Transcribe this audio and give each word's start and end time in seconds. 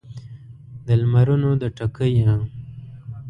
د 0.85 0.87
لمرونو 1.01 1.49
د 1.61 1.63
ټکېو 1.77 2.35